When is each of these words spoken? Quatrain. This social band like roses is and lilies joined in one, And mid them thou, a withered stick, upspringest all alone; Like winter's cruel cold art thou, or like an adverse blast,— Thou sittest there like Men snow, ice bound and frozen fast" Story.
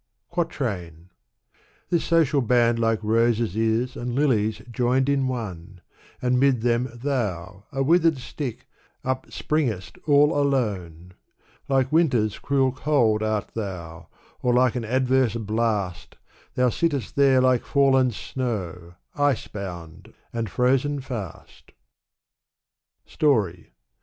Quatrain. 0.31 1.11
This 1.91 2.03
social 2.03 2.41
band 2.41 2.79
like 2.79 2.97
roses 3.03 3.55
is 3.55 3.95
and 3.95 4.15
lilies 4.15 4.59
joined 4.71 5.07
in 5.07 5.27
one, 5.27 5.81
And 6.23 6.39
mid 6.39 6.61
them 6.61 6.89
thou, 6.91 7.65
a 7.71 7.83
withered 7.83 8.17
stick, 8.17 8.65
upspringest 9.05 9.99
all 10.07 10.35
alone; 10.35 11.13
Like 11.69 11.91
winter's 11.91 12.39
cruel 12.39 12.71
cold 12.71 13.21
art 13.21 13.49
thou, 13.53 14.07
or 14.41 14.55
like 14.55 14.73
an 14.75 14.85
adverse 14.85 15.35
blast,— 15.35 16.15
Thou 16.55 16.69
sittest 16.69 17.15
there 17.15 17.39
like 17.39 17.61
Men 17.75 18.09
snow, 18.09 18.95
ice 19.13 19.47
bound 19.47 20.15
and 20.33 20.49
frozen 20.49 20.99
fast" 20.99 21.73
Story. 23.05 23.75